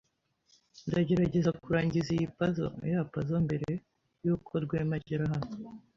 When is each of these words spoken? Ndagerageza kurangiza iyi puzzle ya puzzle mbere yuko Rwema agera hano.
Ndagerageza 0.87 1.49
kurangiza 1.61 2.09
iyi 2.15 2.27
puzzle 2.37 2.69
ya 2.93 3.01
puzzle 3.11 3.39
mbere 3.47 3.67
yuko 4.25 4.51
Rwema 4.63 4.95
agera 4.99 5.25
hano. 5.33 5.51